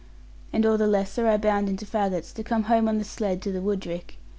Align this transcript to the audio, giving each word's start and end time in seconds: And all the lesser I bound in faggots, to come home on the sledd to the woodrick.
And 0.51 0.65
all 0.65 0.79
the 0.79 0.87
lesser 0.87 1.27
I 1.27 1.37
bound 1.37 1.69
in 1.69 1.77
faggots, 1.77 2.33
to 2.33 2.43
come 2.43 2.63
home 2.63 2.89
on 2.89 2.97
the 2.97 3.03
sledd 3.05 3.39
to 3.43 3.51
the 3.51 3.61
woodrick. 3.61 4.17